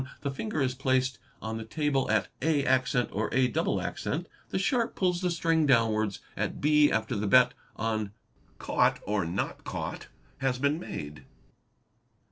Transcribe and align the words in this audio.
The 0.21 0.31
finger 0.31 0.63
is 0.63 0.73
placed 0.73 1.19
on 1.43 1.57
the 1.59 1.63
table 1.63 2.09
at 2.09 2.27
@' 2.35 2.41
or 3.13 3.29
a', 3.31 3.45
the 3.51 4.25
sharp 4.57 4.95
pulls 4.95 5.21
the 5.21 5.29
string 5.29 5.67
downwards 5.67 6.21
at 6.35 6.59
0 6.63 6.91
after 6.91 7.15
the 7.15 7.27
bet 7.27 7.53
on" 7.75 8.11
caught"' 8.57 8.99
or 9.05 9.25
"not 9.27 9.63
caught" 9.63 10.07
has 10.39 10.57
been 10.57 10.79
made. 10.79 11.25